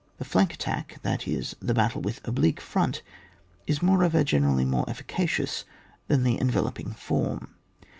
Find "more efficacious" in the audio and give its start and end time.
4.65-5.63